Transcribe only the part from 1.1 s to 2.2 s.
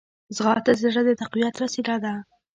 تقویت وسیله ده